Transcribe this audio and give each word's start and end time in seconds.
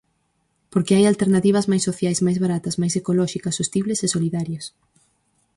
Porque 0.71 0.95
hai 0.95 1.05
alternativas 1.07 1.69
máis 1.71 1.83
sociais, 1.89 2.19
máis 2.25 2.41
baratas, 2.43 2.77
máis 2.81 2.93
ecolóxicas, 3.01 3.57
sostibles 3.59 3.99
e 4.05 4.07
solidarias. 4.15 4.65